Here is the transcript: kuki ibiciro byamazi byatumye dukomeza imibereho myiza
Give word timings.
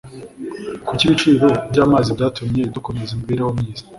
kuki 0.87 1.03
ibiciro 1.05 1.47
byamazi 1.71 2.09
byatumye 2.17 2.61
dukomeza 2.75 3.11
imibereho 3.13 3.49
myiza 3.57 3.83